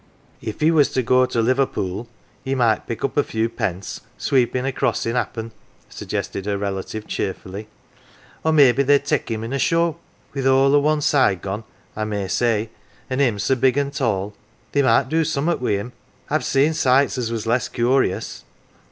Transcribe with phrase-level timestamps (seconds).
[0.51, 2.07] "If he was to go to Liverpool
[2.43, 5.51] he might pick up a few pence, sweeping a crossin', happen,"
[5.89, 7.67] suggested her relative cheerfully."
[8.43, 9.97] Or maybe they'd take him in a show
[10.35, 12.71] wi' th' whole o' one side gone I may say,
[13.11, 14.33] an' him so big an' tall,
[14.71, 15.93] they might do summat wi' him.
[16.31, 18.43] I've seen sights as was less curious.